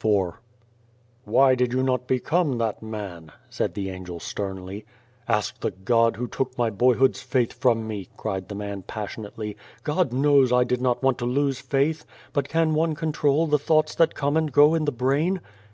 86 0.00 0.06
IV 1.28 1.32
"Wnv 1.32 1.56
did 1.56 1.72
you 1.72 1.84
not 1.84 2.08
become 2.08 2.58
that 2.58 2.82
man?" 2.82 3.30
said 3.48 3.74
the 3.74 3.90
Angel 3.90 4.18
sternly. 4.18 4.84
"Ask 5.28 5.60
the 5.60 5.70
God 5.70 6.16
who 6.16 6.26
took 6.26 6.58
my 6.58 6.68
boyhood's 6.68 7.22
faith 7.22 7.52
from 7.52 7.86
me," 7.86 8.08
cried 8.16 8.48
the 8.48 8.56
man 8.56 8.82
passionately." 8.82 9.56
God 9.84 10.12
knows 10.12 10.52
I 10.52 10.64
did 10.64 10.82
not 10.82 11.00
want 11.00 11.16
to 11.18 11.26
lose 11.26 11.60
faith. 11.60 12.04
But 12.32 12.48
can 12.48 12.74
one 12.74 12.96
control 12.96 13.46
the 13.46 13.56
thoughts 13.56 13.94
that 13.94 14.16
come 14.16 14.36
and 14.36 14.50
go 14.50 14.74
in 14.74 14.84
the 14.84 14.90
brain 14.90 15.40